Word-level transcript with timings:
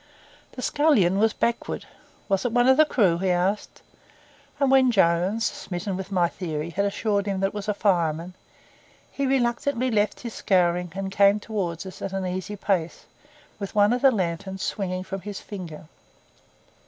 The 0.53 0.63
scullion 0.63 1.19
was 1.19 1.31
backward. 1.31 1.85
'Was 2.27 2.43
it 2.43 2.51
one 2.51 2.67
of 2.67 2.75
the 2.75 2.85
crew?' 2.85 3.19
he 3.19 3.29
asked. 3.29 3.83
And 4.59 4.71
when 4.71 4.89
Jones, 4.89 5.45
smitten 5.45 5.95
with 5.95 6.11
my 6.11 6.27
theory, 6.27 6.71
had 6.71 6.85
assured 6.85 7.27
him 7.27 7.39
that 7.41 7.49
it 7.49 7.53
was 7.53 7.67
a 7.67 7.75
fireman, 7.75 8.33
he 9.11 9.27
reluctantly 9.27 9.91
left 9.91 10.21
his 10.21 10.33
scouring 10.33 10.91
and 10.95 11.11
came 11.11 11.39
towards 11.39 11.85
us 11.85 12.01
at 12.01 12.13
an 12.13 12.25
easy 12.25 12.55
pace, 12.55 13.05
with 13.59 13.75
one 13.75 13.93
of 13.93 14.01
the 14.01 14.09
lanterns 14.09 14.63
swinging 14.63 15.03
from 15.03 15.21
his 15.21 15.39
finger. 15.39 15.85